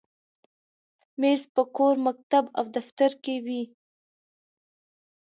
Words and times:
مېز 1.19 1.41
په 1.53 1.63
کور، 1.75 1.95
مکتب، 2.07 2.43
او 2.57 2.63
دفتر 2.75 3.11
کې 3.23 3.35
وي. 3.45 3.61